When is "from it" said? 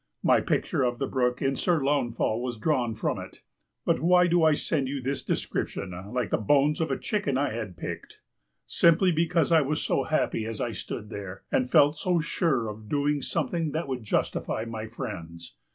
2.95-3.43